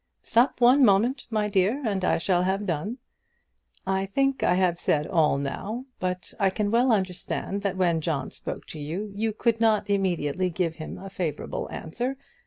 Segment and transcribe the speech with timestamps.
[0.23, 2.97] Stop one moment, my dear, and I shall have done.
[3.85, 8.31] I think I have said all now; but I can well understand that when John
[8.31, 12.17] spoke to you, you could not immediately give him a favourable answer.